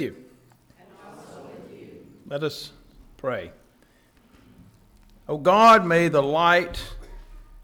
you. 0.00 0.16
Let 2.26 2.42
us 2.42 2.72
pray. 3.16 3.52
O 5.28 5.34
oh 5.34 5.38
God, 5.38 5.86
may 5.86 6.08
the 6.08 6.22
light 6.22 6.82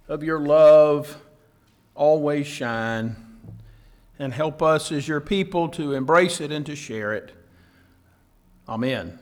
of 0.08 0.22
your 0.22 0.38
love 0.38 1.20
always 1.94 2.46
shine 2.46 3.16
and 4.18 4.32
help 4.32 4.62
us 4.62 4.92
as 4.92 5.08
your 5.08 5.20
people 5.20 5.68
to 5.70 5.92
embrace 5.92 6.40
it 6.40 6.52
and 6.52 6.64
to 6.66 6.76
share 6.76 7.12
it. 7.12 7.32
Amen. 8.68 9.18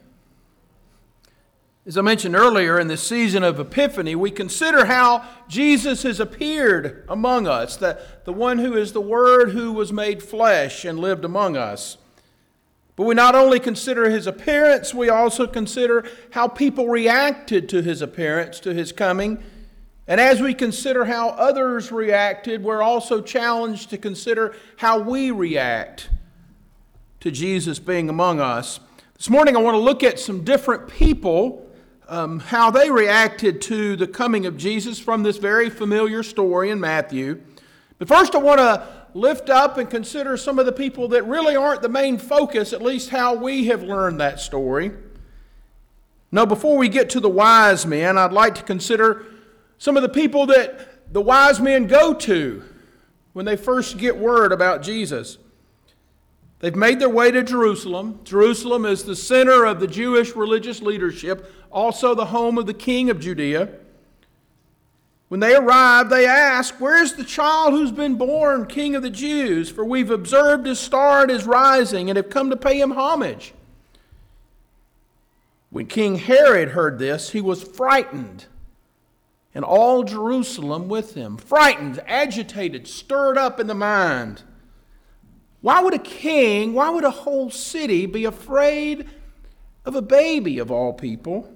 As 1.86 1.98
I 1.98 2.02
mentioned 2.02 2.34
earlier, 2.34 2.80
in 2.80 2.88
this 2.88 3.02
season 3.02 3.42
of 3.42 3.60
Epiphany, 3.60 4.14
we 4.14 4.30
consider 4.30 4.86
how 4.86 5.28
Jesus 5.48 6.02
has 6.04 6.18
appeared 6.18 7.04
among 7.10 7.46
us, 7.46 7.76
the, 7.76 8.00
the 8.24 8.32
one 8.32 8.58
who 8.58 8.74
is 8.74 8.94
the 8.94 9.02
Word 9.02 9.50
who 9.50 9.70
was 9.72 9.92
made 9.92 10.22
flesh 10.22 10.86
and 10.86 10.98
lived 10.98 11.26
among 11.26 11.58
us. 11.58 11.98
But 12.96 13.04
we 13.04 13.14
not 13.14 13.34
only 13.34 13.58
consider 13.58 14.08
his 14.08 14.26
appearance, 14.26 14.94
we 14.94 15.08
also 15.08 15.46
consider 15.46 16.08
how 16.30 16.46
people 16.46 16.88
reacted 16.88 17.68
to 17.70 17.82
his 17.82 18.02
appearance, 18.02 18.60
to 18.60 18.72
his 18.72 18.92
coming. 18.92 19.42
And 20.06 20.20
as 20.20 20.40
we 20.40 20.54
consider 20.54 21.06
how 21.06 21.30
others 21.30 21.90
reacted, 21.90 22.62
we're 22.62 22.82
also 22.82 23.20
challenged 23.20 23.90
to 23.90 23.98
consider 23.98 24.54
how 24.76 24.98
we 24.98 25.30
react 25.30 26.10
to 27.20 27.30
Jesus 27.30 27.78
being 27.78 28.08
among 28.08 28.38
us. 28.38 28.78
This 29.16 29.30
morning, 29.30 29.56
I 29.56 29.60
want 29.60 29.74
to 29.74 29.80
look 29.80 30.04
at 30.04 30.20
some 30.20 30.44
different 30.44 30.88
people, 30.88 31.68
um, 32.06 32.38
how 32.38 32.70
they 32.70 32.90
reacted 32.90 33.60
to 33.62 33.96
the 33.96 34.06
coming 34.06 34.46
of 34.46 34.56
Jesus 34.56 35.00
from 35.00 35.22
this 35.22 35.38
very 35.38 35.70
familiar 35.70 36.22
story 36.22 36.70
in 36.70 36.78
Matthew. 36.78 37.40
But 37.98 38.08
first, 38.08 38.34
I 38.34 38.38
want 38.38 38.58
to 38.58 39.03
lift 39.14 39.48
up 39.48 39.78
and 39.78 39.88
consider 39.88 40.36
some 40.36 40.58
of 40.58 40.66
the 40.66 40.72
people 40.72 41.08
that 41.08 41.24
really 41.24 41.56
aren't 41.56 41.82
the 41.82 41.88
main 41.88 42.18
focus, 42.18 42.72
at 42.72 42.82
least 42.82 43.10
how 43.10 43.34
we 43.34 43.66
have 43.66 43.82
learned 43.82 44.20
that 44.20 44.40
story. 44.40 44.90
Now, 46.32 46.44
before 46.44 46.76
we 46.76 46.88
get 46.88 47.10
to 47.10 47.20
the 47.20 47.28
wise 47.28 47.86
men, 47.86 48.18
I'd 48.18 48.32
like 48.32 48.56
to 48.56 48.64
consider 48.64 49.24
some 49.78 49.96
of 49.96 50.02
the 50.02 50.08
people 50.08 50.46
that 50.46 51.12
the 51.12 51.20
wise 51.20 51.60
men 51.60 51.86
go 51.86 52.12
to 52.12 52.64
when 53.34 53.46
they 53.46 53.56
first 53.56 53.98
get 53.98 54.18
word 54.18 54.50
about 54.50 54.82
Jesus. 54.82 55.38
They've 56.58 56.74
made 56.74 56.98
their 56.98 57.08
way 57.08 57.30
to 57.30 57.42
Jerusalem. 57.42 58.20
Jerusalem 58.24 58.84
is 58.84 59.04
the 59.04 59.14
center 59.14 59.64
of 59.64 59.78
the 59.78 59.86
Jewish 59.86 60.34
religious 60.34 60.80
leadership, 60.82 61.52
also 61.70 62.14
the 62.14 62.24
home 62.26 62.58
of 62.58 62.66
the 62.66 62.74
king 62.74 63.10
of 63.10 63.20
Judea. 63.20 63.68
When 65.28 65.40
they 65.40 65.54
arrive, 65.54 66.10
they 66.10 66.26
ask, 66.26 66.74
Where 66.80 67.02
is 67.02 67.14
the 67.14 67.24
child 67.24 67.72
who's 67.72 67.92
been 67.92 68.16
born 68.16 68.66
King 68.66 68.94
of 68.94 69.02
the 69.02 69.10
Jews? 69.10 69.70
For 69.70 69.84
we've 69.84 70.10
observed 70.10 70.66
his 70.66 70.78
star 70.78 71.22
and 71.22 71.30
his 71.30 71.46
rising 71.46 72.10
and 72.10 72.16
have 72.16 72.30
come 72.30 72.50
to 72.50 72.56
pay 72.56 72.80
him 72.80 72.92
homage. 72.92 73.54
When 75.70 75.86
King 75.86 76.16
Herod 76.16 76.68
heard 76.68 76.98
this, 76.98 77.30
he 77.30 77.40
was 77.40 77.64
frightened, 77.64 78.46
and 79.54 79.64
all 79.64 80.04
Jerusalem 80.04 80.88
with 80.88 81.14
him. 81.14 81.36
Frightened, 81.36 82.00
agitated, 82.06 82.86
stirred 82.86 83.36
up 83.36 83.58
in 83.58 83.66
the 83.66 83.74
mind. 83.74 84.42
Why 85.62 85.80
would 85.80 85.94
a 85.94 85.98
king, 85.98 86.74
why 86.74 86.90
would 86.90 87.04
a 87.04 87.10
whole 87.10 87.50
city 87.50 88.06
be 88.06 88.26
afraid 88.26 89.08
of 89.84 89.96
a 89.96 90.02
baby 90.02 90.58
of 90.58 90.70
all 90.70 90.92
people? 90.92 91.53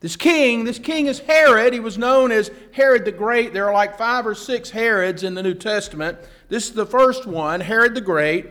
This 0.00 0.16
king, 0.16 0.64
this 0.64 0.78
king 0.78 1.06
is 1.06 1.18
Herod. 1.20 1.74
He 1.74 1.80
was 1.80 1.98
known 1.98 2.32
as 2.32 2.50
Herod 2.72 3.04
the 3.04 3.12
Great. 3.12 3.52
There 3.52 3.68
are 3.68 3.74
like 3.74 3.98
five 3.98 4.26
or 4.26 4.34
six 4.34 4.70
Herods 4.70 5.22
in 5.22 5.34
the 5.34 5.42
New 5.42 5.54
Testament. 5.54 6.18
This 6.48 6.68
is 6.68 6.72
the 6.72 6.86
first 6.86 7.26
one, 7.26 7.60
Herod 7.60 7.94
the 7.94 8.00
Great. 8.00 8.50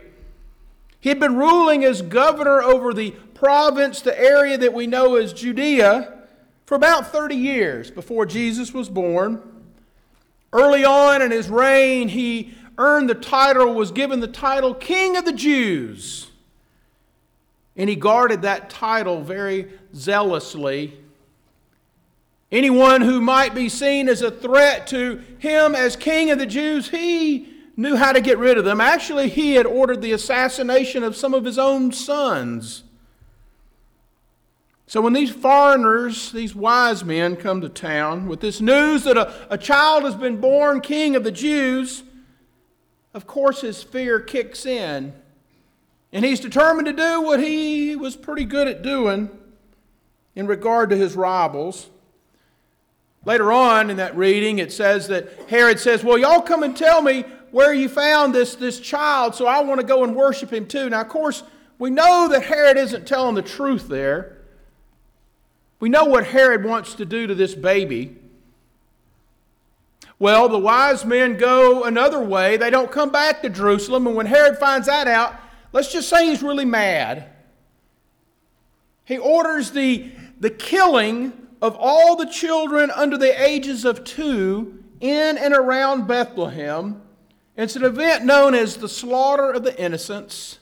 He 1.00 1.08
had 1.08 1.18
been 1.18 1.36
ruling 1.36 1.84
as 1.84 2.02
governor 2.02 2.62
over 2.62 2.94
the 2.94 3.10
province, 3.34 4.00
the 4.00 4.18
area 4.18 4.58
that 4.58 4.72
we 4.72 4.86
know 4.86 5.16
as 5.16 5.32
Judea, 5.32 6.18
for 6.66 6.76
about 6.76 7.10
30 7.10 7.34
years 7.34 7.90
before 7.90 8.26
Jesus 8.26 8.72
was 8.72 8.88
born. 8.88 9.42
Early 10.52 10.84
on 10.84 11.20
in 11.20 11.32
his 11.32 11.48
reign, 11.48 12.08
he 12.08 12.54
earned 12.78 13.10
the 13.10 13.14
title, 13.14 13.74
was 13.74 13.90
given 13.90 14.20
the 14.20 14.28
title 14.28 14.72
King 14.72 15.16
of 15.16 15.24
the 15.24 15.32
Jews. 15.32 16.30
And 17.76 17.90
he 17.90 17.96
guarded 17.96 18.42
that 18.42 18.70
title 18.70 19.22
very 19.22 19.68
zealously 19.94 20.96
Anyone 22.52 23.02
who 23.02 23.20
might 23.20 23.54
be 23.54 23.68
seen 23.68 24.08
as 24.08 24.22
a 24.22 24.30
threat 24.30 24.86
to 24.88 25.22
him 25.38 25.74
as 25.74 25.94
king 25.94 26.30
of 26.30 26.38
the 26.38 26.46
Jews, 26.46 26.90
he 26.90 27.48
knew 27.76 27.96
how 27.96 28.12
to 28.12 28.20
get 28.20 28.38
rid 28.38 28.58
of 28.58 28.64
them. 28.64 28.80
Actually, 28.80 29.28
he 29.28 29.54
had 29.54 29.66
ordered 29.66 30.02
the 30.02 30.12
assassination 30.12 31.04
of 31.04 31.16
some 31.16 31.32
of 31.32 31.44
his 31.44 31.58
own 31.58 31.92
sons. 31.92 32.82
So 34.86 35.00
when 35.00 35.12
these 35.12 35.30
foreigners, 35.30 36.32
these 36.32 36.52
wise 36.52 37.04
men, 37.04 37.36
come 37.36 37.60
to 37.60 37.68
town 37.68 38.26
with 38.26 38.40
this 38.40 38.60
news 38.60 39.04
that 39.04 39.16
a, 39.16 39.32
a 39.48 39.56
child 39.56 40.02
has 40.02 40.16
been 40.16 40.40
born 40.40 40.80
king 40.80 41.14
of 41.14 41.22
the 41.22 41.30
Jews, 41.30 42.02
of 43.14 43.24
course 43.24 43.60
his 43.60 43.84
fear 43.84 44.18
kicks 44.18 44.66
in. 44.66 45.12
And 46.12 46.24
he's 46.24 46.40
determined 46.40 46.86
to 46.86 46.92
do 46.92 47.22
what 47.22 47.38
he 47.38 47.94
was 47.94 48.16
pretty 48.16 48.44
good 48.44 48.66
at 48.66 48.82
doing 48.82 49.30
in 50.34 50.48
regard 50.48 50.90
to 50.90 50.96
his 50.96 51.14
rivals. 51.14 51.88
Later 53.24 53.52
on 53.52 53.90
in 53.90 53.98
that 53.98 54.16
reading, 54.16 54.58
it 54.58 54.72
says 54.72 55.08
that 55.08 55.28
Herod 55.48 55.78
says, 55.78 56.02
Well, 56.02 56.18
y'all 56.18 56.40
come 56.40 56.62
and 56.62 56.76
tell 56.76 57.02
me 57.02 57.24
where 57.50 57.74
you 57.74 57.88
found 57.88 58.34
this, 58.34 58.54
this 58.54 58.80
child, 58.80 59.34
so 59.34 59.46
I 59.46 59.60
want 59.60 59.80
to 59.80 59.86
go 59.86 60.04
and 60.04 60.14
worship 60.14 60.52
him 60.52 60.66
too. 60.66 60.88
Now, 60.88 61.02
of 61.02 61.08
course, 61.08 61.42
we 61.78 61.90
know 61.90 62.28
that 62.28 62.44
Herod 62.44 62.76
isn't 62.76 63.06
telling 63.06 63.34
the 63.34 63.42
truth 63.42 63.88
there. 63.88 64.38
We 65.80 65.88
know 65.88 66.04
what 66.04 66.26
Herod 66.26 66.64
wants 66.64 66.94
to 66.94 67.04
do 67.04 67.26
to 67.26 67.34
this 67.34 67.54
baby. 67.54 68.16
Well, 70.18 70.48
the 70.48 70.58
wise 70.58 71.04
men 71.06 71.38
go 71.38 71.84
another 71.84 72.20
way. 72.20 72.58
They 72.58 72.68
don't 72.68 72.92
come 72.92 73.10
back 73.10 73.40
to 73.42 73.48
Jerusalem. 73.48 74.06
And 74.06 74.14
when 74.14 74.26
Herod 74.26 74.58
finds 74.58 74.86
that 74.86 75.08
out, 75.08 75.34
let's 75.72 75.90
just 75.90 76.10
say 76.10 76.26
he's 76.26 76.42
really 76.42 76.66
mad. 76.66 77.30
He 79.06 79.16
orders 79.16 79.70
the, 79.70 80.12
the 80.38 80.50
killing 80.50 81.32
of 81.62 81.76
all 81.78 82.16
the 82.16 82.26
children 82.26 82.90
under 82.90 83.18
the 83.18 83.42
ages 83.42 83.84
of 83.84 84.04
two 84.04 84.82
in 85.00 85.38
and 85.38 85.54
around 85.54 86.06
Bethlehem. 86.06 87.02
It's 87.56 87.76
an 87.76 87.84
event 87.84 88.24
known 88.24 88.54
as 88.54 88.76
the 88.76 88.88
slaughter 88.88 89.50
of 89.52 89.64
the 89.64 89.78
innocents. 89.78 90.58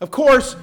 Of 0.00 0.10
course, 0.10 0.56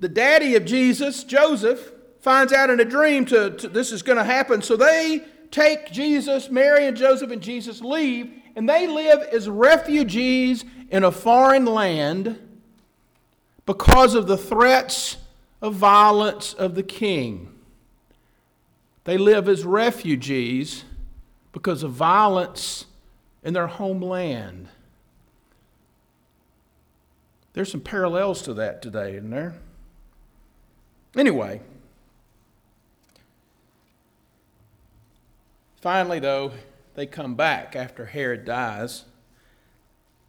the 0.00 0.08
daddy 0.08 0.56
of 0.56 0.64
Jesus, 0.64 1.24
Joseph, 1.24 1.92
finds 2.20 2.52
out 2.52 2.70
in 2.70 2.80
a 2.80 2.84
dream 2.84 3.26
to, 3.26 3.50
to 3.50 3.68
this 3.68 3.92
is 3.92 4.02
going 4.02 4.18
to 4.18 4.24
happen. 4.24 4.62
So 4.62 4.76
they 4.76 5.24
take 5.50 5.92
Jesus, 5.92 6.50
Mary 6.50 6.86
and 6.86 6.96
Joseph 6.96 7.30
and 7.30 7.42
Jesus 7.42 7.80
leave, 7.80 8.32
and 8.56 8.68
they 8.68 8.86
live 8.86 9.20
as 9.32 9.48
refugees 9.48 10.64
in 10.90 11.04
a 11.04 11.12
foreign 11.12 11.66
land 11.66 12.38
because 13.66 14.14
of 14.14 14.26
the 14.26 14.36
threats 14.36 15.16
of 15.64 15.72
violence 15.72 16.52
of 16.52 16.74
the 16.74 16.82
king. 16.82 17.50
They 19.04 19.16
live 19.16 19.48
as 19.48 19.64
refugees 19.64 20.84
because 21.52 21.82
of 21.82 21.90
violence 21.90 22.84
in 23.42 23.54
their 23.54 23.68
homeland. 23.68 24.68
There's 27.54 27.70
some 27.70 27.80
parallels 27.80 28.42
to 28.42 28.52
that 28.52 28.82
today, 28.82 29.16
isn't 29.16 29.30
there? 29.30 29.54
Anyway, 31.16 31.62
finally, 35.80 36.18
though, 36.18 36.52
they 36.94 37.06
come 37.06 37.36
back 37.36 37.74
after 37.74 38.04
Herod 38.04 38.44
dies. 38.44 39.04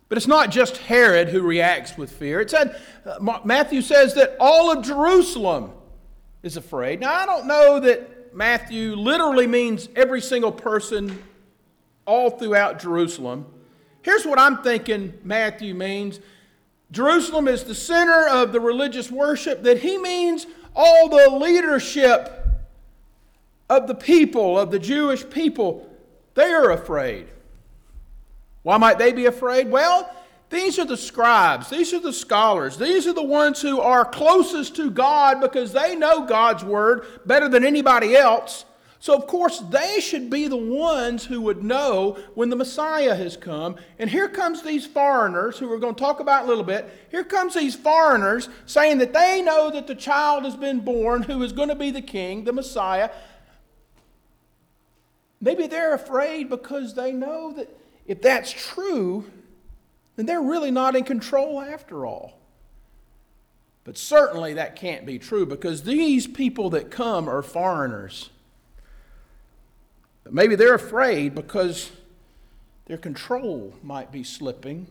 But 0.07 0.17
it's 0.17 0.27
not 0.27 0.51
just 0.51 0.77
Herod 0.77 1.29
who 1.29 1.41
reacts 1.41 1.97
with 1.97 2.11
fear. 2.11 2.39
It 2.41 2.51
said, 2.51 2.79
uh, 3.05 3.39
Matthew 3.43 3.81
says 3.81 4.13
that 4.15 4.35
all 4.39 4.71
of 4.71 4.85
Jerusalem 4.85 5.71
is 6.43 6.57
afraid. 6.57 6.99
Now, 6.99 7.13
I 7.13 7.25
don't 7.25 7.47
know 7.47 7.79
that 7.79 8.35
Matthew 8.35 8.95
literally 8.95 9.47
means 9.47 9.89
every 9.95 10.21
single 10.21 10.51
person 10.51 11.23
all 12.05 12.29
throughout 12.29 12.79
Jerusalem. 12.79 13.47
Here's 14.03 14.25
what 14.25 14.37
I'm 14.37 14.61
thinking 14.61 15.17
Matthew 15.23 15.73
means 15.73 16.19
Jerusalem 16.91 17.47
is 17.47 17.63
the 17.63 17.73
center 17.73 18.27
of 18.27 18.51
the 18.51 18.59
religious 18.59 19.09
worship, 19.09 19.63
that 19.63 19.79
he 19.79 19.97
means 19.97 20.45
all 20.75 21.09
the 21.09 21.29
leadership 21.31 22.45
of 23.69 23.87
the 23.87 23.95
people, 23.95 24.59
of 24.59 24.69
the 24.69 24.77
Jewish 24.77 25.27
people, 25.27 25.89
they 26.35 26.51
are 26.51 26.69
afraid. 26.69 27.27
Why 28.65 28.77
might 28.77 28.97
they 28.97 29.11
be 29.11 29.27
afraid? 29.27 29.69
Well, 29.69 30.11
these 30.49 30.79
are 30.79 30.85
the 30.85 30.97
scribes, 30.97 31.69
these 31.69 31.93
are 31.93 31.99
the 31.99 32.11
scholars, 32.11 32.77
these 32.77 33.05
are 33.05 33.13
the 33.13 33.21
ones 33.21 33.61
who 33.61 33.79
are 33.79 34.03
closest 34.03 34.75
to 34.77 34.89
God 34.89 35.39
because 35.39 35.71
they 35.71 35.95
know 35.95 36.25
God's 36.25 36.63
word 36.63 37.05
better 37.27 37.47
than 37.47 37.63
anybody 37.63 38.15
else. 38.15 38.65
So, 38.97 39.13
of 39.13 39.27
course, 39.27 39.59
they 39.69 39.99
should 39.99 40.31
be 40.31 40.47
the 40.47 40.57
ones 40.57 41.23
who 41.23 41.41
would 41.41 41.63
know 41.63 42.17
when 42.33 42.49
the 42.49 42.55
Messiah 42.55 43.13
has 43.13 43.37
come. 43.37 43.75
And 43.99 44.09
here 44.09 44.27
comes 44.27 44.63
these 44.63 44.87
foreigners, 44.87 45.59
who 45.59 45.69
we're 45.69 45.77
going 45.77 45.93
to 45.93 46.01
talk 46.01 46.19
about 46.19 46.41
in 46.41 46.45
a 46.47 46.49
little 46.49 46.63
bit. 46.63 46.89
Here 47.11 47.23
comes 47.23 47.53
these 47.53 47.75
foreigners 47.75 48.49
saying 48.65 48.97
that 48.97 49.13
they 49.13 49.43
know 49.43 49.69
that 49.69 49.85
the 49.85 49.93
child 49.93 50.43
has 50.43 50.55
been 50.55 50.79
born 50.79 51.21
who 51.21 51.43
is 51.43 51.51
going 51.51 51.69
to 51.69 51.75
be 51.75 51.91
the 51.91 52.01
king, 52.01 52.45
the 52.45 52.53
Messiah. 52.53 53.11
Maybe 55.39 55.67
they're 55.67 55.93
afraid 55.93 56.49
because 56.49 56.95
they 56.95 57.11
know 57.11 57.53
that 57.53 57.69
if 58.05 58.21
that's 58.21 58.51
true, 58.51 59.29
then 60.15 60.25
they're 60.25 60.41
really 60.41 60.71
not 60.71 60.95
in 60.95 61.03
control 61.03 61.61
after 61.61 62.05
all. 62.05 62.39
But 63.83 63.97
certainly 63.97 64.53
that 64.53 64.75
can't 64.75 65.05
be 65.05 65.19
true 65.19 65.45
because 65.45 65.83
these 65.83 66.25
people 66.27 66.71
that 66.71 66.89
come 66.89 67.29
are 67.29 67.41
foreigners. 67.41 68.31
Maybe 70.29 70.55
they're 70.55 70.73
afraid 70.73 71.35
because 71.35 71.91
their 72.85 72.97
control 72.97 73.73
might 73.83 74.11
be 74.11 74.23
slipping. 74.23 74.87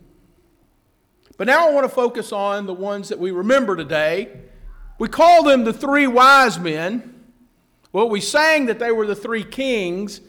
But 1.37 1.49
now 1.49 1.69
I 1.69 1.73
want 1.73 1.85
to 1.85 1.95
focus 1.95 2.31
on 2.33 2.67
the 2.67 2.75
ones 2.75 3.09
that 3.09 3.19
we 3.19 3.33
remember 3.33 3.75
today. 3.75 4.29
We 4.99 5.09
call 5.09 5.43
them 5.43 5.65
the 5.65 5.73
three 5.73 6.07
wise 6.07 6.59
men. 6.59 7.25
Well, 7.93 8.09
we 8.09 8.21
sang 8.21 8.67
that 8.67 8.79
they 8.79 8.93
were 8.93 9.07
the 9.07 9.17
three 9.17 9.43
kings. 9.43 10.21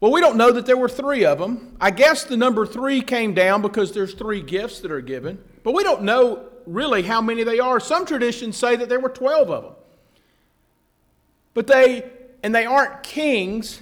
Well, 0.00 0.12
we 0.12 0.22
don't 0.22 0.38
know 0.38 0.50
that 0.50 0.64
there 0.64 0.78
were 0.78 0.88
three 0.88 1.26
of 1.26 1.38
them. 1.38 1.76
I 1.78 1.90
guess 1.90 2.24
the 2.24 2.36
number 2.36 2.66
three 2.66 3.02
came 3.02 3.34
down 3.34 3.60
because 3.60 3.92
there's 3.92 4.14
three 4.14 4.40
gifts 4.40 4.80
that 4.80 4.90
are 4.90 5.02
given. 5.02 5.38
But 5.62 5.74
we 5.74 5.82
don't 5.82 6.02
know 6.02 6.46
really 6.66 7.02
how 7.02 7.20
many 7.20 7.44
they 7.44 7.60
are. 7.60 7.78
Some 7.78 8.06
traditions 8.06 8.56
say 8.56 8.76
that 8.76 8.88
there 8.88 9.00
were 9.00 9.10
12 9.10 9.50
of 9.50 9.62
them. 9.64 9.72
But 11.52 11.66
they, 11.66 12.10
and 12.42 12.54
they 12.54 12.64
aren't 12.64 13.02
kings, 13.02 13.80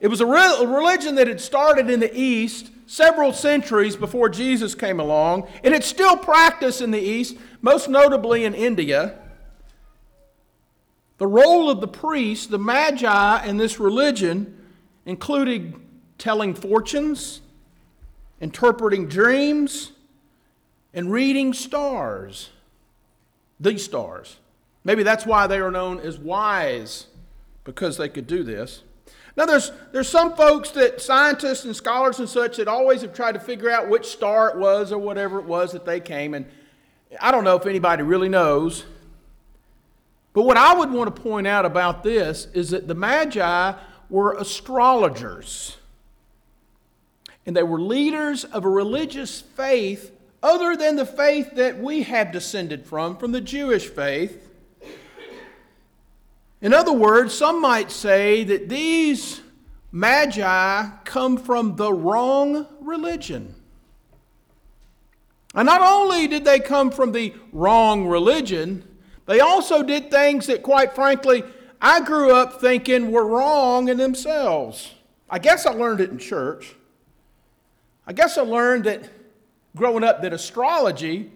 It 0.00 0.08
was 0.08 0.20
a, 0.20 0.26
religion 0.26 1.16
that 1.16 1.26
had 1.26 1.40
started 1.40 1.90
in 1.90 2.00
the 2.00 2.16
East 2.16 2.70
several 2.86 3.32
centuries 3.32 3.96
before 3.96 4.28
Jesus 4.28 4.74
came 4.74 5.00
along, 5.00 5.48
and 5.62 5.74
it's 5.74 5.86
still 5.86 6.16
practiced 6.16 6.80
in 6.80 6.90
the 6.90 7.00
East, 7.00 7.36
most 7.60 7.88
notably 7.88 8.44
in 8.44 8.54
India. 8.54 9.18
The 11.18 11.26
role 11.26 11.68
of 11.68 11.80
the 11.80 11.88
priest, 11.88 12.50
the 12.50 12.58
magi 12.58 13.44
in 13.44 13.56
this 13.56 13.80
religion, 13.80 14.56
included 15.04 15.74
telling 16.18 16.54
fortunes, 16.54 17.40
interpreting 18.40 19.08
dreams, 19.08 19.92
and 20.92 21.10
reading 21.10 21.54
stars. 21.54 22.50
These 23.60 23.84
stars. 23.84 24.36
Maybe 24.84 25.02
that's 25.02 25.26
why 25.26 25.46
they 25.46 25.58
are 25.58 25.70
known 25.70 26.00
as 26.00 26.18
wise, 26.18 27.06
because 27.64 27.96
they 27.96 28.08
could 28.08 28.26
do 28.26 28.42
this. 28.42 28.82
Now, 29.36 29.46
there's, 29.46 29.70
there's 29.92 30.08
some 30.08 30.34
folks 30.34 30.70
that, 30.72 31.00
scientists 31.00 31.64
and 31.64 31.74
scholars 31.74 32.18
and 32.18 32.28
such, 32.28 32.56
that 32.56 32.66
always 32.66 33.02
have 33.02 33.14
tried 33.14 33.32
to 33.32 33.40
figure 33.40 33.70
out 33.70 33.88
which 33.88 34.06
star 34.06 34.50
it 34.50 34.56
was 34.56 34.90
or 34.90 34.98
whatever 34.98 35.38
it 35.38 35.44
was 35.44 35.72
that 35.72 35.84
they 35.84 36.00
came. 36.00 36.34
And 36.34 36.44
I 37.20 37.30
don't 37.30 37.44
know 37.44 37.54
if 37.54 37.64
anybody 37.64 38.02
really 38.02 38.28
knows. 38.28 38.84
But 40.32 40.42
what 40.42 40.56
I 40.56 40.74
would 40.74 40.90
want 40.90 41.14
to 41.14 41.22
point 41.22 41.46
out 41.46 41.64
about 41.64 42.02
this 42.02 42.48
is 42.52 42.70
that 42.70 42.86
the 42.86 42.94
Magi 42.94 43.74
were 44.10 44.34
astrologers. 44.34 45.77
And 47.48 47.56
they 47.56 47.62
were 47.62 47.80
leaders 47.80 48.44
of 48.44 48.66
a 48.66 48.68
religious 48.68 49.40
faith 49.40 50.12
other 50.42 50.76
than 50.76 50.96
the 50.96 51.06
faith 51.06 51.54
that 51.54 51.78
we 51.78 52.02
have 52.02 52.30
descended 52.30 52.84
from, 52.84 53.16
from 53.16 53.32
the 53.32 53.40
Jewish 53.40 53.86
faith. 53.86 54.46
In 56.60 56.74
other 56.74 56.92
words, 56.92 57.32
some 57.32 57.62
might 57.62 57.90
say 57.90 58.44
that 58.44 58.68
these 58.68 59.40
magi 59.90 60.90
come 61.06 61.38
from 61.38 61.76
the 61.76 61.90
wrong 61.90 62.66
religion. 62.82 63.54
And 65.54 65.64
not 65.64 65.80
only 65.80 66.28
did 66.28 66.44
they 66.44 66.60
come 66.60 66.90
from 66.90 67.12
the 67.12 67.32
wrong 67.50 68.06
religion, 68.06 68.86
they 69.24 69.40
also 69.40 69.82
did 69.82 70.10
things 70.10 70.48
that, 70.48 70.62
quite 70.62 70.94
frankly, 70.94 71.44
I 71.80 72.02
grew 72.02 72.30
up 72.30 72.60
thinking 72.60 73.10
were 73.10 73.26
wrong 73.26 73.88
in 73.88 73.96
themselves. 73.96 74.92
I 75.30 75.38
guess 75.38 75.64
I 75.64 75.70
learned 75.72 76.02
it 76.02 76.10
in 76.10 76.18
church. 76.18 76.74
I 78.08 78.14
guess 78.14 78.38
I 78.38 78.42
learned 78.42 78.84
that 78.84 79.06
growing 79.76 80.02
up 80.02 80.22
that 80.22 80.32
astrology 80.32 81.30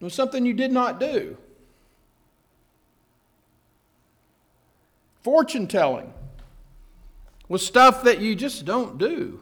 was 0.00 0.12
something 0.12 0.44
you 0.44 0.52
did 0.52 0.70
not 0.70 1.00
do. 1.00 1.38
Fortune 5.22 5.66
telling 5.66 6.12
was 7.48 7.64
stuff 7.64 8.04
that 8.04 8.20
you 8.20 8.34
just 8.34 8.66
don't 8.66 8.98
do. 8.98 9.40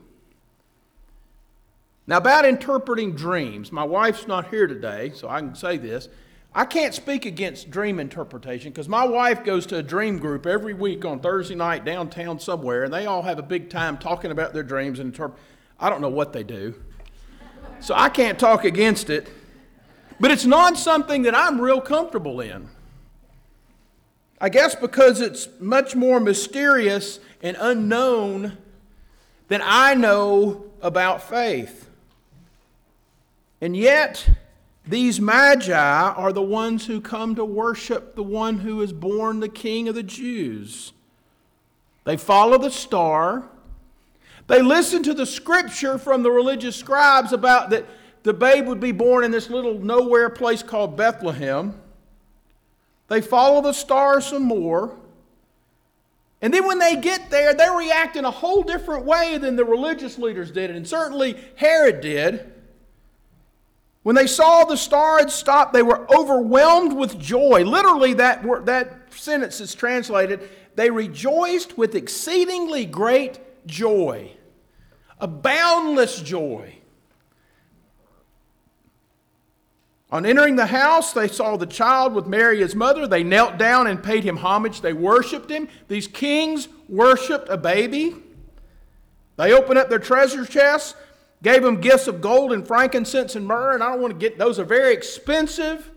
Now, 2.07 2.19
about 2.19 2.45
interpreting 2.45 3.13
dreams, 3.13 3.73
my 3.73 3.85
wife's 3.85 4.29
not 4.29 4.51
here 4.51 4.67
today, 4.67 5.13
so 5.15 5.29
I 5.29 5.41
can 5.41 5.55
say 5.57 5.79
this. 5.79 6.09
I 6.55 6.65
can't 6.65 6.95
speak 6.95 7.27
against 7.27 7.71
dream 7.71 8.01
interpretation 8.01 8.71
because 8.73 8.89
my 8.89 9.05
wife 9.05 9.45
goes 9.45 9.67
to 9.67 9.77
a 9.77 9.83
dream 9.83 10.19
group 10.19 10.47
every 10.47 10.75
week 10.75 11.05
on 11.05 11.21
Thursday 11.21 11.55
night 11.55 11.85
downtown 11.85 12.39
somewhere, 12.41 12.85
and 12.85 12.93
they 12.93 13.07
all 13.07 13.23
have 13.23 13.39
a 13.39 13.43
big 13.43 13.71
time 13.71 13.97
talking 13.97 14.31
about 14.33 14.53
their 14.53 14.65
dreams 14.65 14.99
and 14.99 15.09
interpret. 15.09 15.39
I 15.81 15.91
don't 15.91 16.01
know 16.01 16.09
what 16.09 16.33
they 16.33 16.43
do, 16.43 16.75
so 17.81 17.95
I 17.97 18.09
can't 18.09 18.39
talk 18.39 18.65
against 18.65 19.11
it. 19.11 19.29
But 20.21 20.31
it's 20.31 20.45
not 20.45 20.77
something 20.77 21.23
that 21.23 21.35
I'm 21.35 21.61
real 21.61 21.81
comfortable 21.81 22.41
in. 22.41 22.69
I 24.39 24.51
guess 24.51 24.75
because 24.75 25.21
it's 25.21 25.49
much 25.59 25.97
more 25.97 26.21
mysterious 26.21 27.21
and 27.43 27.57
unknown 27.59 28.59
than 29.49 29.63
I 29.65 29.95
know 29.95 30.67
about 30.83 31.23
faith. 31.23 31.89
And 33.61 33.77
yet, 33.77 34.29
these 34.87 35.21
magi 35.21 35.75
are 35.75 36.33
the 36.33 36.43
ones 36.43 36.87
who 36.87 37.01
come 37.01 37.35
to 37.35 37.45
worship 37.45 38.15
the 38.15 38.23
one 38.23 38.59
who 38.59 38.81
is 38.81 38.93
born 38.93 39.41
the 39.41 39.49
King 39.49 39.89
of 39.89 39.95
the 39.95 40.03
Jews. 40.03 40.93
They 42.05 42.17
follow 42.17 42.57
the 42.59 42.71
star. 42.71 43.45
They 44.51 44.63
listen 44.63 45.05
to 45.05 45.15
the 45.15 45.27
scripture 45.27 45.97
from 45.97 46.25
the 46.25 46.31
religious 46.33 46.75
scribes 46.75 47.33
about 47.33 47.71
that 47.71 47.87
the 48.25 48.35
babe 48.35 48.67
would 48.67 48.81
be 48.81 48.91
born 48.91 49.23
in 49.23 49.31
this 49.31 49.49
little 49.49 49.79
nowhere 49.79 50.29
place 50.29 50.61
called 50.61 50.97
Bethlehem. 50.97 51.81
They 53.07 53.21
follow 53.21 53.63
the 53.63 53.73
star 53.73 54.21
some 54.21 54.43
more. 54.43 54.97
And 56.43 56.53
then 56.53 56.67
when 56.67 56.81
they 56.81 56.97
get 56.97 57.31
there, 57.31 57.55
they 57.55 57.71
react 57.71 58.17
in 58.17 58.25
a 58.25 58.31
whole 58.33 58.65
different 58.65 59.05
way 59.05 59.39
than 59.39 59.55
the 59.55 59.65
religious 59.65 60.19
leaders 60.19 60.51
did, 60.51 60.73
and 60.73 60.85
certainly 60.85 61.37
Herod 61.55 62.01
did. 62.01 62.53
When 64.03 64.17
they 64.17 64.27
saw 64.27 64.65
the 64.65 64.77
star 64.77 65.19
had 65.19 65.31
stopped, 65.31 65.73
they 65.73 65.85
were 65.85 66.13
overwhelmed 66.13 66.95
with 66.95 67.21
joy. 67.21 67.63
Literally, 67.63 68.15
that, 68.15 68.45
word, 68.45 68.67
that 68.67 69.13
sentence 69.15 69.61
is 69.61 69.77
translated 69.77 70.49
they 70.75 70.91
rejoiced 70.91 71.79
with 71.79 71.95
exceedingly 71.95 72.85
great 72.85 73.39
joy, 73.67 74.33
a 75.21 75.29
boundless 75.29 76.21
joy. 76.21 76.77
On 80.13 80.27
entering 80.27 80.57
the 80.57 80.67
house, 80.67 81.13
they 81.13 81.29
saw 81.29 81.57
the 81.57 81.67
child 81.67 82.15
with 82.15 82.27
Mary, 82.27 82.61
his 82.61 82.75
mother. 82.75 83.07
They 83.07 83.23
knelt 83.23 83.59
down 83.59 83.87
and 83.87 84.03
paid 84.03 84.25
him 84.25 84.39
homage. 84.39 84.81
They 84.81 84.93
worshiped 84.93 85.51
him. 85.51 85.69
These 85.87 86.09
kings 86.09 86.69
worshiped 86.89 87.49
a 87.49 87.57
baby. 87.57 88.17
They 89.37 89.53
opened 89.53 89.79
up 89.79 89.89
their 89.89 90.01
treasure 90.01 90.45
chests, 90.45 90.97
gave 91.43 91.65
him 91.65 91.81
gifts 91.81 92.09
of 92.09 92.21
gold 92.21 92.53
and 92.53 92.67
frankincense 92.67 93.37
and 93.37 93.47
myrrh. 93.47 93.75
And 93.75 93.85
I 93.85 93.91
don't 93.93 94.03
want 94.03 94.13
to 94.13 94.19
get 94.19 94.37
those 94.37 94.59
are 94.59 94.65
very 94.65 94.93
expensive 94.93 95.91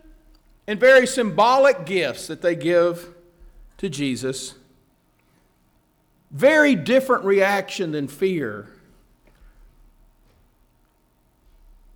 and 0.68 0.80
very 0.80 1.08
symbolic 1.08 1.86
gifts 1.86 2.28
that 2.28 2.42
they 2.42 2.56
give 2.56 3.10
to 3.78 3.90
Jesus. 3.90 4.54
Very 6.30 6.76
different 6.76 7.26
reaction 7.26 7.92
than 7.92 8.08
fear. 8.08 8.70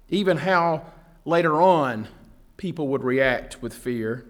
Even 0.10 0.38
how 0.38 0.86
later 1.26 1.62
on 1.62 2.08
people 2.56 2.88
would 2.90 3.04
react 3.04 3.62
with 3.62 3.74
fear. 3.74 4.26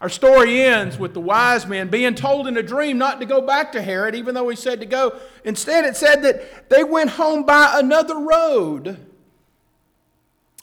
Our 0.00 0.08
story 0.08 0.62
ends 0.62 0.96
with 0.96 1.12
the 1.12 1.20
wise 1.20 1.66
men 1.66 1.88
being 1.88 2.14
told 2.14 2.46
in 2.46 2.56
a 2.56 2.62
dream 2.62 2.98
not 2.98 3.18
to 3.20 3.26
go 3.26 3.40
back 3.40 3.72
to 3.72 3.82
Herod, 3.82 4.14
even 4.14 4.34
though 4.34 4.48
he 4.48 4.56
said 4.56 4.80
to 4.80 4.86
go. 4.86 5.18
Instead, 5.44 5.84
it 5.84 5.96
said 5.96 6.22
that 6.22 6.68
they 6.70 6.84
went 6.84 7.10
home 7.10 7.44
by 7.44 7.78
another 7.78 8.16
road. 8.16 8.96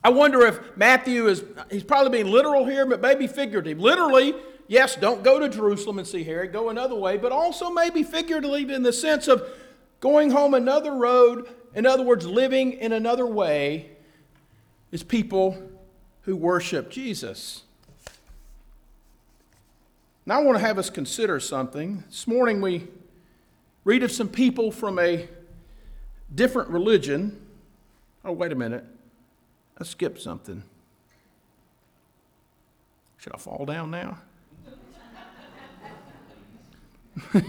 I 0.03 0.09
wonder 0.09 0.45
if 0.45 0.77
Matthew 0.77 1.27
is, 1.27 1.43
he's 1.69 1.83
probably 1.83 2.11
being 2.11 2.31
literal 2.31 2.65
here, 2.65 2.85
but 2.85 3.01
maybe 3.01 3.27
figurative. 3.27 3.79
Literally, 3.79 4.35
yes, 4.67 4.95
don't 4.95 5.23
go 5.23 5.39
to 5.39 5.49
Jerusalem 5.49 5.99
and 5.99 6.07
see 6.07 6.23
Herod, 6.23 6.53
go 6.53 6.69
another 6.69 6.95
way, 6.95 7.17
but 7.17 7.31
also 7.33 7.69
maybe 7.69 8.03
figuratively 8.03 8.71
in 8.73 8.83
the 8.83 8.93
sense 8.93 9.27
of 9.27 9.45
going 9.99 10.31
home 10.31 10.53
another 10.53 10.93
road, 10.93 11.49
in 11.73 11.85
other 11.85 12.03
words, 12.03 12.25
living 12.25 12.73
in 12.73 12.93
another 12.93 13.25
way, 13.25 13.94
is 14.95 15.03
people 15.03 15.61
who 16.21 16.37
worship 16.37 16.89
Jesus. 16.89 17.63
Now, 20.25 20.39
I 20.39 20.43
want 20.43 20.57
to 20.57 20.63
have 20.63 20.79
us 20.79 20.89
consider 20.89 21.37
something. 21.41 22.05
This 22.07 22.25
morning 22.25 22.61
we 22.61 22.87
read 23.83 24.03
of 24.03 24.11
some 24.13 24.29
people 24.29 24.71
from 24.71 24.97
a 24.97 25.27
different 26.33 26.69
religion. 26.69 27.45
Oh, 28.23 28.31
wait 28.31 28.53
a 28.53 28.55
minute. 28.55 28.85
I 29.77 29.83
skipped 29.83 30.21
something. 30.21 30.63
Should 33.17 33.35
I 33.35 33.37
fall 33.37 33.65
down 33.65 33.91
now? 33.91 34.17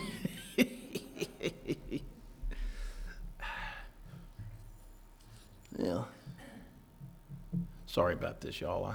yeah. 5.79 6.03
Sorry 7.97 8.13
about 8.13 8.43
this, 8.43 8.61
y'all. 8.61 8.85
I, 8.85 8.95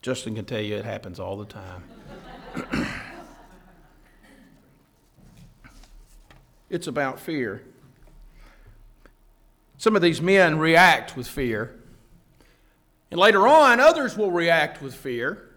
Justin 0.00 0.34
can 0.36 0.46
tell 0.46 0.62
you 0.62 0.76
it 0.76 0.86
happens 0.86 1.20
all 1.20 1.36
the 1.36 1.44
time. 1.44 1.84
it's 6.70 6.86
about 6.86 7.20
fear. 7.20 7.62
Some 9.76 9.96
of 9.96 10.00
these 10.00 10.22
men 10.22 10.58
react 10.58 11.14
with 11.14 11.28
fear. 11.28 11.78
And 13.10 13.20
later 13.20 13.46
on, 13.46 13.80
others 13.80 14.16
will 14.16 14.30
react 14.30 14.80
with 14.80 14.94
fear. 14.94 15.50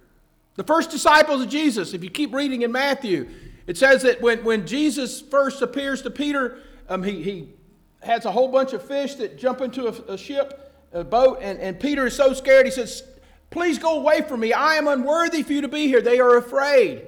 The 0.55 0.65
first 0.65 0.91
disciples 0.91 1.43
of 1.43 1.47
Jesus, 1.47 1.93
if 1.93 2.03
you 2.03 2.09
keep 2.09 2.33
reading 2.33 2.63
in 2.63 2.73
Matthew, 2.73 3.29
it 3.67 3.77
says 3.77 4.01
that 4.01 4.21
when, 4.21 4.43
when 4.43 4.67
Jesus 4.67 5.21
first 5.21 5.61
appears 5.61 6.01
to 6.01 6.09
Peter, 6.09 6.59
um, 6.89 7.03
he, 7.03 7.23
he 7.23 7.53
has 8.01 8.25
a 8.25 8.31
whole 8.33 8.49
bunch 8.49 8.73
of 8.73 8.85
fish 8.85 9.15
that 9.15 9.39
jump 9.39 9.61
into 9.61 9.87
a, 9.87 10.13
a 10.15 10.17
ship 10.17 10.59
a 10.93 11.03
boat, 11.03 11.39
and, 11.41 11.59
and 11.59 11.79
Peter 11.79 12.05
is 12.07 12.15
so 12.15 12.33
scared, 12.33 12.65
he 12.65 12.71
says, 12.71 13.03
Please 13.49 13.77
go 13.77 13.99
away 13.99 14.21
from 14.21 14.39
me. 14.39 14.51
I 14.51 14.75
am 14.75 14.87
unworthy 14.87 15.43
for 15.43 15.53
you 15.53 15.61
to 15.61 15.67
be 15.67 15.87
here. 15.87 16.01
They 16.01 16.19
are 16.19 16.37
afraid. 16.37 17.03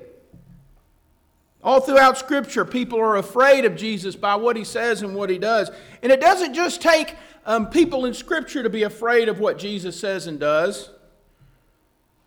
All 1.63 1.79
throughout 1.79 2.19
Scripture, 2.19 2.63
people 2.63 2.99
are 2.99 3.15
afraid 3.15 3.65
of 3.65 3.75
Jesus 3.75 4.15
by 4.15 4.35
what 4.35 4.55
he 4.55 4.63
says 4.63 5.01
and 5.01 5.15
what 5.15 5.31
he 5.31 5.39
does. 5.39 5.71
And 6.03 6.11
it 6.11 6.21
doesn't 6.21 6.53
just 6.53 6.83
take 6.83 7.15
um, 7.47 7.71
people 7.71 8.05
in 8.05 8.13
Scripture 8.13 8.61
to 8.61 8.69
be 8.69 8.83
afraid 8.83 9.27
of 9.27 9.39
what 9.39 9.57
Jesus 9.57 9.99
says 9.99 10.27
and 10.27 10.39
does, 10.39 10.91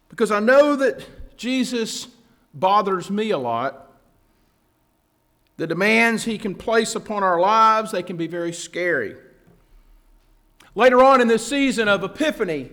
because 0.09 0.33
I 0.33 0.41
know 0.41 0.75
that 0.75 1.07
Jesus 1.37 2.09
bothers 2.53 3.11
me 3.11 3.31
a 3.31 3.39
lot. 3.39 3.93
The 5.59 5.69
demands 5.69 6.25
he 6.25 6.39
can 6.39 6.57
place 6.57 6.97
upon 6.97 7.23
our 7.23 7.39
lives, 7.39 7.93
they 7.93 8.03
can 8.03 8.17
be 8.17 8.27
very 8.27 8.53
scary. 8.53 9.15
Later 10.79 11.03
on 11.03 11.21
in 11.21 11.27
this 11.27 11.45
season 11.45 11.89
of 11.89 12.05
Epiphany, 12.05 12.71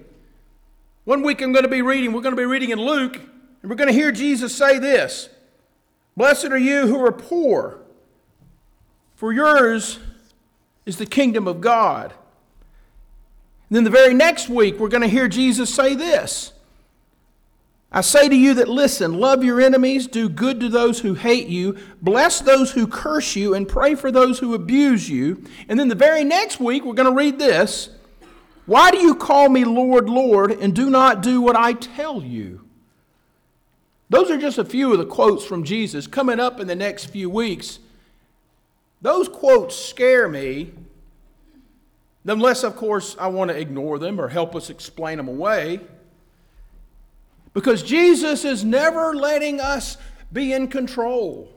one 1.05 1.23
week 1.23 1.41
I'm 1.41 1.51
going 1.51 1.63
to 1.63 1.69
be 1.69 1.81
reading, 1.81 2.13
we're 2.13 2.21
going 2.21 2.35
to 2.35 2.39
be 2.39 2.45
reading 2.45 2.69
in 2.69 2.79
Luke, 2.79 3.15
and 3.15 3.67
we're 3.67 3.75
going 3.75 3.87
to 3.87 3.93
hear 3.95 4.11
Jesus 4.11 4.55
say 4.55 4.77
this 4.77 5.27
Blessed 6.15 6.45
are 6.45 6.57
you 6.57 6.85
who 6.85 7.03
are 7.03 7.11
poor, 7.11 7.79
for 9.15 9.33
yours 9.33 9.97
is 10.85 10.97
the 10.97 11.07
kingdom 11.07 11.47
of 11.47 11.61
God. 11.61 12.13
And 13.71 13.75
then 13.75 13.85
the 13.85 13.89
very 13.89 14.13
next 14.13 14.49
week, 14.49 14.77
we're 14.77 14.87
going 14.87 15.01
to 15.01 15.07
hear 15.07 15.27
Jesus 15.27 15.73
say 15.73 15.95
this 15.95 16.53
I 17.91 18.01
say 18.01 18.29
to 18.29 18.35
you 18.35 18.53
that 18.53 18.67
listen, 18.67 19.19
love 19.19 19.43
your 19.43 19.59
enemies, 19.59 20.05
do 20.05 20.29
good 20.29 20.59
to 20.59 20.69
those 20.69 20.99
who 20.99 21.15
hate 21.15 21.47
you, 21.47 21.75
bless 22.03 22.39
those 22.39 22.73
who 22.73 22.85
curse 22.85 23.35
you, 23.35 23.55
and 23.55 23.67
pray 23.67 23.95
for 23.95 24.11
those 24.11 24.37
who 24.37 24.53
abuse 24.53 25.09
you. 25.09 25.43
And 25.67 25.79
then 25.79 25.87
the 25.87 25.95
very 25.95 26.23
next 26.23 26.59
week, 26.59 26.85
we're 26.85 26.93
going 26.93 27.09
to 27.09 27.17
read 27.17 27.39
this 27.39 27.89
why 28.65 28.91
do 28.91 28.97
you 28.97 29.15
call 29.15 29.49
me 29.49 29.63
Lord, 29.63 30.09
Lord, 30.09 30.51
and 30.51 30.73
do 30.75 30.89
not 30.89 31.21
do 31.21 31.41
what 31.41 31.55
I 31.55 31.73
tell 31.73 32.23
you? 32.23 32.61
Those 34.09 34.31
are 34.31 34.37
just 34.37 34.57
a 34.57 34.65
few 34.65 34.91
of 34.91 34.97
the 34.97 35.05
quotes 35.05 35.45
from 35.45 35.63
Jesus 35.63 36.07
coming 36.07 36.39
up 36.39 36.59
in 36.59 36.67
the 36.67 36.75
next 36.75 37.05
few 37.05 37.29
weeks. 37.29 37.79
Those 39.01 39.27
quotes 39.27 39.75
scare 39.75 40.27
me, 40.27 40.71
unless, 42.25 42.63
of 42.63 42.75
course, 42.75 43.15
I 43.19 43.27
want 43.27 43.51
to 43.51 43.57
ignore 43.57 43.99
them 43.99 44.19
or 44.19 44.27
help 44.27 44.55
us 44.55 44.69
explain 44.69 45.17
them 45.17 45.27
away. 45.27 45.79
Because 47.53 47.83
Jesus 47.83 48.45
is 48.45 48.63
never 48.63 49.15
letting 49.15 49.61
us 49.61 49.97
be 50.33 50.53
in 50.53 50.67
control. 50.67 51.51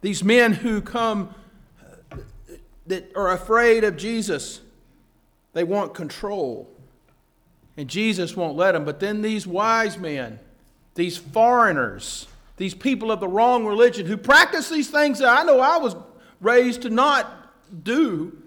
These 0.00 0.22
men 0.22 0.52
who 0.52 0.80
come 0.80 1.34
that 2.86 3.12
are 3.16 3.32
afraid 3.32 3.84
of 3.84 3.96
Jesus 3.96 4.60
they 5.58 5.64
want 5.64 5.92
control. 5.92 6.70
And 7.76 7.88
Jesus 7.88 8.36
won't 8.36 8.56
let 8.56 8.72
them. 8.72 8.84
But 8.84 9.00
then 9.00 9.22
these 9.22 9.44
wise 9.44 9.98
men, 9.98 10.38
these 10.94 11.16
foreigners, 11.16 12.28
these 12.58 12.74
people 12.74 13.10
of 13.10 13.18
the 13.18 13.26
wrong 13.26 13.66
religion 13.66 14.06
who 14.06 14.16
practice 14.16 14.68
these 14.68 14.88
things 14.88 15.18
that 15.18 15.36
I 15.36 15.42
know 15.42 15.58
I 15.58 15.78
was 15.78 15.96
raised 16.40 16.82
to 16.82 16.90
not 16.90 17.52
do, 17.82 18.40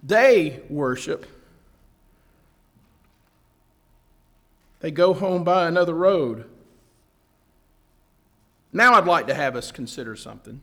they 0.00 0.60
worship. 0.70 1.26
They 4.78 4.92
go 4.92 5.12
home 5.12 5.42
by 5.42 5.66
another 5.66 5.94
road. 5.94 6.44
Now 8.72 8.94
I'd 8.94 9.06
like 9.06 9.26
to 9.26 9.34
have 9.34 9.56
us 9.56 9.72
consider 9.72 10.14
something. 10.14 10.60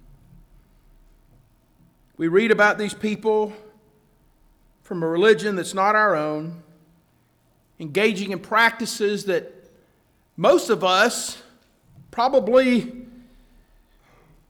We 2.16 2.30
read 2.30 2.52
about 2.52 2.78
these 2.78 2.94
people 2.94 3.52
from 4.86 5.02
a 5.02 5.08
religion 5.08 5.56
that's 5.56 5.74
not 5.74 5.96
our 5.96 6.16
own, 6.16 6.62
engaging 7.80 8.32
in 8.32 8.38
practices 8.38 9.26
that 9.26 9.52
most 10.38 10.70
of 10.70 10.84
us 10.84 11.42
probably 12.12 13.08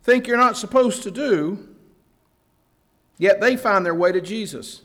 think 0.04 0.28
you're 0.28 0.36
not 0.36 0.58
supposed 0.58 1.04
to 1.04 1.10
do, 1.10 1.70
yet 3.18 3.40
they 3.40 3.56
find 3.56 3.86
their 3.86 3.96
way 3.96 4.12
to 4.12 4.20
Jesus. 4.20 4.82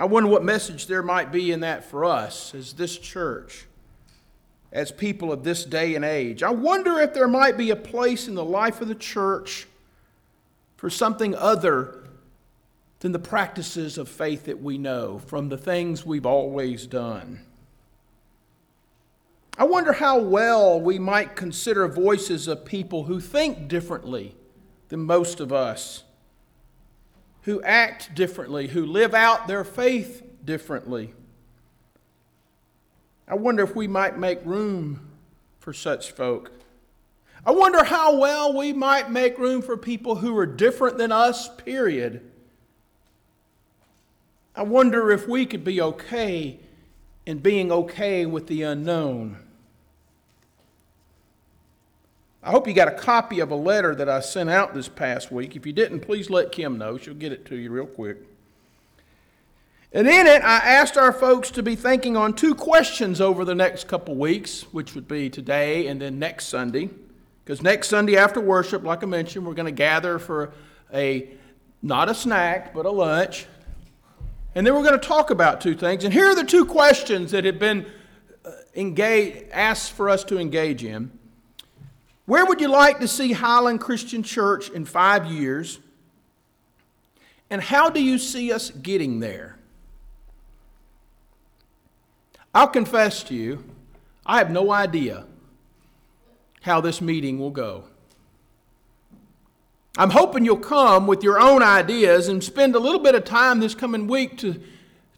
I 0.00 0.04
wonder 0.06 0.28
what 0.28 0.42
message 0.42 0.88
there 0.88 1.04
might 1.04 1.30
be 1.30 1.52
in 1.52 1.60
that 1.60 1.84
for 1.84 2.04
us 2.04 2.52
as 2.56 2.72
this 2.72 2.98
church, 2.98 3.66
as 4.72 4.90
people 4.90 5.32
of 5.32 5.44
this 5.44 5.64
day 5.64 5.94
and 5.94 6.04
age. 6.04 6.42
I 6.42 6.50
wonder 6.50 6.98
if 6.98 7.14
there 7.14 7.28
might 7.28 7.56
be 7.56 7.70
a 7.70 7.76
place 7.76 8.26
in 8.26 8.34
the 8.34 8.44
life 8.44 8.80
of 8.80 8.88
the 8.88 8.96
church 8.96 9.68
for 10.76 10.90
something 10.90 11.36
other 11.36 11.99
than 13.00 13.12
the 13.12 13.18
practices 13.18 13.96
of 13.98 14.08
faith 14.08 14.44
that 14.44 14.62
we 14.62 14.78
know 14.78 15.18
from 15.18 15.48
the 15.48 15.58
things 15.58 16.04
we've 16.04 16.26
always 16.26 16.86
done. 16.86 17.40
I 19.58 19.64
wonder 19.64 19.94
how 19.94 20.18
well 20.20 20.80
we 20.80 20.98
might 20.98 21.34
consider 21.34 21.88
voices 21.88 22.46
of 22.46 22.64
people 22.64 23.04
who 23.04 23.20
think 23.20 23.68
differently 23.68 24.36
than 24.88 25.00
most 25.00 25.40
of 25.40 25.52
us, 25.52 26.04
who 27.42 27.62
act 27.62 28.14
differently, 28.14 28.68
who 28.68 28.84
live 28.84 29.14
out 29.14 29.48
their 29.48 29.64
faith 29.64 30.22
differently. 30.44 31.14
I 33.26 33.34
wonder 33.34 33.62
if 33.62 33.74
we 33.74 33.88
might 33.88 34.18
make 34.18 34.44
room 34.44 35.08
for 35.58 35.72
such 35.72 36.12
folk. 36.12 36.52
I 37.46 37.52
wonder 37.52 37.84
how 37.84 38.18
well 38.18 38.54
we 38.56 38.74
might 38.74 39.10
make 39.10 39.38
room 39.38 39.62
for 39.62 39.76
people 39.76 40.16
who 40.16 40.36
are 40.36 40.46
different 40.46 40.98
than 40.98 41.12
us, 41.12 41.48
period 41.56 42.29
I 44.54 44.62
wonder 44.62 45.10
if 45.10 45.28
we 45.28 45.46
could 45.46 45.64
be 45.64 45.80
okay 45.80 46.58
in 47.26 47.38
being 47.38 47.70
okay 47.70 48.26
with 48.26 48.46
the 48.46 48.62
unknown. 48.62 49.38
I 52.42 52.50
hope 52.50 52.66
you 52.66 52.72
got 52.72 52.88
a 52.88 52.92
copy 52.92 53.40
of 53.40 53.50
a 53.50 53.56
letter 53.56 53.94
that 53.94 54.08
I 54.08 54.20
sent 54.20 54.48
out 54.48 54.74
this 54.74 54.88
past 54.88 55.30
week. 55.30 55.56
If 55.56 55.66
you 55.66 55.72
didn't, 55.72 56.00
please 56.00 56.30
let 56.30 56.52
Kim 56.52 56.78
know. 56.78 56.96
She'll 56.96 57.14
get 57.14 57.32
it 57.32 57.44
to 57.46 57.56
you 57.56 57.70
real 57.70 57.86
quick. 57.86 58.16
And 59.92 60.08
in 60.08 60.26
it, 60.26 60.42
I 60.42 60.58
asked 60.58 60.96
our 60.96 61.12
folks 61.12 61.50
to 61.52 61.62
be 61.62 61.76
thinking 61.76 62.16
on 62.16 62.32
two 62.32 62.54
questions 62.54 63.20
over 63.20 63.44
the 63.44 63.54
next 63.54 63.88
couple 63.88 64.14
weeks, 64.14 64.62
which 64.72 64.94
would 64.94 65.06
be 65.06 65.28
today 65.28 65.88
and 65.88 66.00
then 66.00 66.18
next 66.18 66.46
Sunday. 66.46 66.88
Because 67.44 67.62
next 67.62 67.88
Sunday 67.88 68.16
after 68.16 68.40
worship, 68.40 68.84
like 68.84 69.02
I 69.02 69.06
mentioned, 69.06 69.46
we're 69.46 69.54
going 69.54 69.66
to 69.66 69.72
gather 69.72 70.18
for 70.18 70.52
a 70.94 71.28
not 71.82 72.08
a 72.08 72.14
snack, 72.14 72.72
but 72.72 72.86
a 72.86 72.90
lunch 72.90 73.46
And 74.54 74.66
then 74.66 74.74
we're 74.74 74.82
going 74.82 74.98
to 74.98 75.06
talk 75.06 75.30
about 75.30 75.60
two 75.60 75.74
things. 75.74 76.04
And 76.04 76.12
here 76.12 76.26
are 76.26 76.34
the 76.34 76.44
two 76.44 76.64
questions 76.64 77.30
that 77.30 77.44
have 77.44 77.58
been 77.58 77.86
uh, 78.44 78.50
engage, 78.74 79.44
asked 79.52 79.92
for 79.92 80.08
us 80.08 80.24
to 80.24 80.38
engage 80.38 80.84
in. 80.84 81.10
Where 82.26 82.44
would 82.46 82.60
you 82.60 82.68
like 82.68 83.00
to 83.00 83.08
see 83.08 83.32
Highland 83.32 83.80
Christian 83.80 84.22
Church 84.22 84.70
in 84.70 84.84
five 84.84 85.26
years? 85.26 85.78
And 87.48 87.60
how 87.60 87.90
do 87.90 88.02
you 88.02 88.18
see 88.18 88.52
us 88.52 88.70
getting 88.70 89.20
there? 89.20 89.56
I'll 92.54 92.68
confess 92.68 93.22
to 93.24 93.34
you, 93.34 93.64
I 94.26 94.38
have 94.38 94.50
no 94.50 94.72
idea 94.72 95.26
how 96.62 96.80
this 96.80 97.00
meeting 97.00 97.38
will 97.38 97.50
go. 97.50 97.84
I'm 99.96 100.10
hoping 100.10 100.44
you'll 100.44 100.56
come 100.56 101.06
with 101.06 101.22
your 101.22 101.40
own 101.40 101.62
ideas 101.62 102.28
and 102.28 102.42
spend 102.42 102.74
a 102.74 102.78
little 102.78 103.00
bit 103.00 103.14
of 103.14 103.24
time 103.24 103.60
this 103.60 103.74
coming 103.74 104.06
week 104.06 104.38
to, 104.38 104.60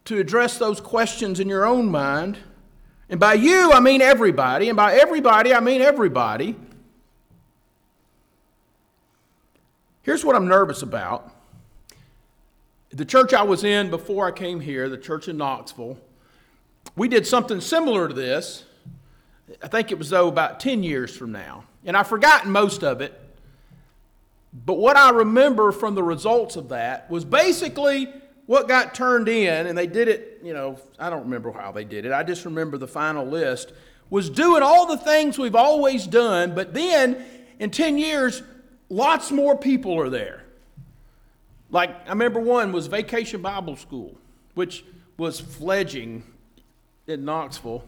to 0.06 0.18
address 0.18 0.58
those 0.58 0.80
questions 0.80 1.40
in 1.40 1.48
your 1.48 1.66
own 1.66 1.90
mind. 1.90 2.38
And 3.08 3.20
by 3.20 3.34
you, 3.34 3.72
I 3.72 3.80
mean 3.80 4.00
everybody. 4.00 4.68
And 4.68 4.76
by 4.76 4.94
everybody, 4.94 5.52
I 5.54 5.60
mean 5.60 5.82
everybody. 5.82 6.56
Here's 10.02 10.24
what 10.24 10.34
I'm 10.34 10.48
nervous 10.48 10.82
about. 10.82 11.30
The 12.90 13.04
church 13.04 13.32
I 13.32 13.42
was 13.42 13.64
in 13.64 13.90
before 13.90 14.26
I 14.26 14.32
came 14.32 14.60
here, 14.60 14.88
the 14.88 14.98
church 14.98 15.28
in 15.28 15.36
Knoxville, 15.36 15.98
we 16.96 17.08
did 17.08 17.26
something 17.26 17.60
similar 17.60 18.08
to 18.08 18.14
this. 18.14 18.64
I 19.62 19.68
think 19.68 19.92
it 19.92 19.98
was, 19.98 20.10
though, 20.10 20.28
about 20.28 20.60
10 20.60 20.82
years 20.82 21.14
from 21.16 21.32
now. 21.32 21.64
And 21.84 21.96
I've 21.96 22.08
forgotten 22.08 22.50
most 22.50 22.82
of 22.82 23.00
it. 23.00 23.21
But 24.52 24.74
what 24.74 24.96
I 24.96 25.10
remember 25.10 25.72
from 25.72 25.94
the 25.94 26.02
results 26.02 26.56
of 26.56 26.68
that 26.68 27.10
was 27.10 27.24
basically 27.24 28.12
what 28.46 28.68
got 28.68 28.94
turned 28.94 29.28
in, 29.28 29.66
and 29.66 29.78
they 29.78 29.86
did 29.86 30.08
it, 30.08 30.40
you 30.42 30.52
know, 30.52 30.78
I 30.98 31.08
don't 31.08 31.24
remember 31.24 31.52
how 31.52 31.72
they 31.72 31.84
did 31.84 32.04
it. 32.04 32.12
I 32.12 32.22
just 32.22 32.44
remember 32.44 32.76
the 32.76 32.88
final 32.88 33.24
list 33.24 33.72
was 34.10 34.28
doing 34.28 34.62
all 34.62 34.86
the 34.86 34.98
things 34.98 35.38
we've 35.38 35.56
always 35.56 36.06
done, 36.06 36.54
but 36.54 36.74
then 36.74 37.24
in 37.58 37.70
10 37.70 37.96
years, 37.96 38.42
lots 38.90 39.30
more 39.30 39.56
people 39.56 39.98
are 39.98 40.10
there. 40.10 40.44
Like, 41.70 42.06
I 42.06 42.10
remember 42.10 42.40
one 42.40 42.72
was 42.72 42.88
Vacation 42.88 43.40
Bible 43.40 43.76
School, 43.76 44.18
which 44.54 44.84
was 45.16 45.40
fledging 45.40 46.24
in 47.06 47.24
Knoxville. 47.24 47.84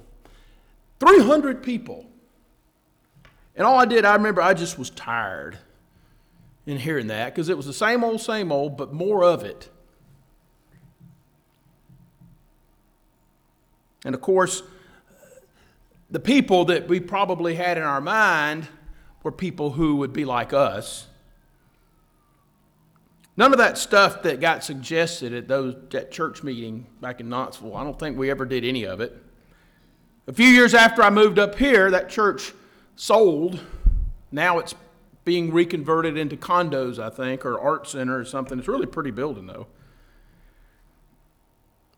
300 1.01 1.63
people. 1.63 2.07
And 3.55 3.67
all 3.67 3.79
I 3.79 3.85
did, 3.85 4.07
I 4.07 4.15
remember 4.15 4.41
I 4.41 4.55
just 4.55 4.79
was 4.79 4.89
tired 4.89 5.59
in 6.67 6.79
hearing 6.79 7.09
that 7.09 7.35
because 7.35 7.49
it 7.49 7.57
was 7.57 7.67
the 7.67 7.73
same 7.73 8.03
old, 8.03 8.21
same 8.21 8.51
old, 8.51 8.77
but 8.77 8.93
more 8.93 9.23
of 9.23 9.45
it. 9.45 9.69
And 14.05 14.15
of 14.15 14.21
course, 14.21 14.63
the 16.11 16.21
people 16.21 16.67
that 16.67 16.89
we 16.89 17.01
probably 17.01 17.55
had 17.55 17.77
in 17.77 17.83
our 17.83 18.01
mind 18.01 18.69
were 19.23 19.33
people 19.33 19.71
who 19.71 19.97
would 19.97 20.13
be 20.13 20.25
like 20.25 20.53
us. 20.53 21.07
None 23.37 23.53
of 23.53 23.59
that 23.59 23.79
stuff 23.79 24.23
that 24.23 24.41
got 24.41 24.63
suggested 24.63 25.35
at 25.35 25.49
those, 25.49 25.75
that 25.91 26.13
church 26.13 26.43
meeting 26.43 26.87
back 27.01 27.21
in 27.21 27.29
Knoxville, 27.29 27.75
I 27.75 27.83
don't 27.83 27.99
think 27.99 28.17
we 28.17 28.31
ever 28.31 28.45
did 28.45 28.65
any 28.65 28.85
of 28.85 29.01
it. 29.01 29.21
A 30.27 30.33
few 30.33 30.47
years 30.47 30.73
after 30.73 31.03
I 31.03 31.11
moved 31.11 31.39
up 31.39 31.57
here, 31.59 31.91
that 31.91 32.09
church 32.09 32.53
sold. 32.97 33.61
Now 34.31 34.59
it's 34.59 34.75
being 35.25 35.53
reconverted 35.53 36.17
into 36.17 36.37
condos, 36.37 36.99
I 36.99 37.11
think, 37.11 37.45
or 37.45 37.59
art 37.59 37.89
center 37.89 38.19
or 38.19 38.25
something. 38.25 38.59
It's 38.59 38.69
really 38.69 38.87
pretty 38.87 39.11
building, 39.11 39.47
though. 39.47 39.67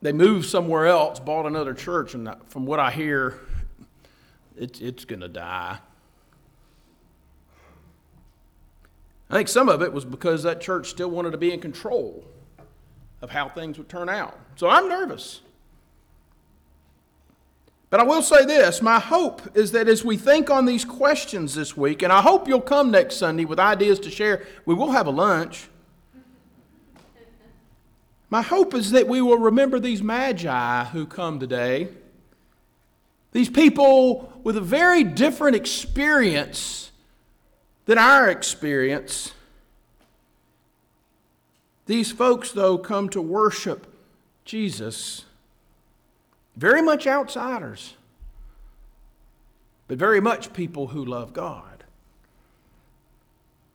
They 0.03 0.13
moved 0.13 0.47
somewhere 0.47 0.87
else, 0.87 1.19
bought 1.19 1.47
another 1.47 1.75
church, 1.75 2.15
and 2.15 2.33
from 2.47 2.67
what 2.67 2.79
I 2.79 2.91
hear, 2.91 3.41
it, 4.57 4.81
it's 4.81 5.05
going 5.05 5.21
to 5.21 5.29
die. 5.29 5.79
I 9.29 9.35
think 9.35 9.49
some 9.49 9.69
of 9.69 9.83
it 9.83 9.93
was 9.93 10.05
because 10.05 10.45
that 10.45 10.61
church 10.61 10.89
still 10.89 11.11
wanted 11.11 11.33
to 11.33 11.39
be 11.39 11.53
in 11.53 11.61
control 11.61 12.25
of 13.21 13.31
how 13.31 13.49
things 13.49 13.79
would 13.79 13.89
turn 13.89 14.09
out. 14.09 14.39
So 14.55 14.69
I'm 14.69 14.89
nervous. 14.89 15.41
But 17.97 18.05
I 18.07 18.09
will 18.11 18.21
say 18.21 18.45
this 18.45 18.83
my 18.83 18.99
hope 19.01 19.57
is 19.57 19.73
that 19.73 19.89
as 19.89 20.05
we 20.05 20.19
think 20.19 20.51
on 20.51 20.67
these 20.67 20.85
questions 20.85 21.55
this 21.55 21.79
week, 21.79 22.03
and 22.03 22.13
I 22.13 22.21
hope 22.21 22.47
you'll 22.47 22.61
come 22.61 22.91
next 22.91 23.17
Sunday 23.17 23.47
with 23.47 23.59
ideas 23.59 23.99
to 24.01 24.11
share, 24.11 24.47
we 24.67 24.75
will 24.75 24.91
have 24.91 25.07
a 25.07 25.11
lunch. 25.11 25.71
My 28.29 28.43
hope 28.43 28.75
is 28.75 28.91
that 28.91 29.09
we 29.09 29.23
will 29.23 29.39
remember 29.39 29.81
these 29.81 30.03
magi 30.03 30.85
who 30.85 31.07
come 31.07 31.41
today. 31.41 31.89
These 33.33 33.49
people 33.49 34.31
with 34.45 34.59
a 34.59 34.61
very 34.61 35.03
different 35.03 35.57
experience 35.57 36.91
than 37.87 37.97
our 37.97 38.29
experience. 38.29 39.33
These 41.87 42.13
folks, 42.13 42.53
though, 42.53 42.77
come 42.77 43.09
to 43.09 43.23
worship 43.23 43.87
Jesus 44.45 45.25
very 46.57 46.83
much 46.83 47.07
outsiders, 47.07 47.95
but 49.89 49.99
very 49.99 50.21
much 50.21 50.53
people 50.53 50.89
who 50.89 51.05
love 51.05 51.33
God. 51.33 51.85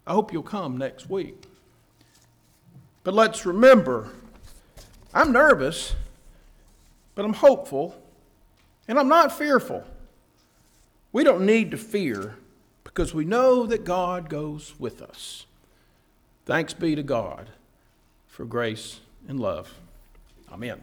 I 0.06 0.14
hope 0.14 0.34
you'll 0.34 0.44
come 0.44 0.78
next 0.78 1.10
week. 1.10 1.44
But 3.04 3.14
let's 3.14 3.46
remember 3.46 4.10
I'm 5.14 5.32
nervous, 5.32 5.94
but 7.16 7.26
I'm 7.26 7.34
hopeful, 7.34 8.02
and 8.88 8.98
I'm 8.98 9.10
not 9.10 9.38
fearful. 9.38 9.84
We 11.12 11.24
don't 11.24 11.46
need 11.46 11.72
to 11.72 11.78
fear 11.78 12.36
because 12.84 13.14
we 13.14 13.26
know 13.26 13.66
that 13.66 13.84
God 13.84 14.30
goes 14.30 14.74
with 14.80 15.02
us. 15.02 15.46
Thanks 16.46 16.74
be 16.74 16.96
to 16.96 17.04
God 17.04 17.50
for 18.28 18.46
grace 18.46 19.02
and 19.28 19.40
love. 19.40 19.74
Amen. 20.52 20.82